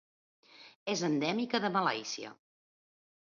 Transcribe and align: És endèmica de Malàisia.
És 0.93 1.03
endèmica 1.09 1.61
de 1.67 1.71
Malàisia. 1.77 2.33